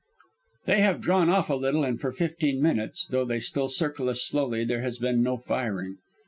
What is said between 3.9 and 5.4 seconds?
us slowly, there has been no